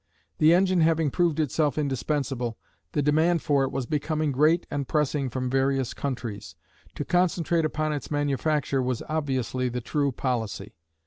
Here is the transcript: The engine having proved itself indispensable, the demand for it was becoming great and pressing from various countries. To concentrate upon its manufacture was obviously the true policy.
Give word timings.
The 0.39 0.51
engine 0.51 0.81
having 0.81 1.11
proved 1.11 1.39
itself 1.39 1.77
indispensable, 1.77 2.57
the 2.93 3.03
demand 3.03 3.43
for 3.43 3.63
it 3.65 3.71
was 3.71 3.85
becoming 3.85 4.31
great 4.31 4.65
and 4.71 4.87
pressing 4.87 5.29
from 5.29 5.47
various 5.47 5.93
countries. 5.93 6.55
To 6.95 7.05
concentrate 7.05 7.65
upon 7.65 7.93
its 7.93 8.09
manufacture 8.09 8.81
was 8.81 9.03
obviously 9.07 9.69
the 9.69 9.79
true 9.79 10.11
policy. 10.11 10.73